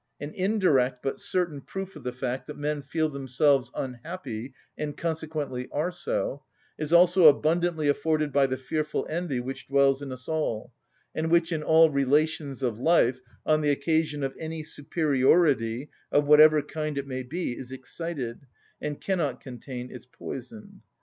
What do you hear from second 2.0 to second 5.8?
the fact that men feel themselves unhappy, and consequently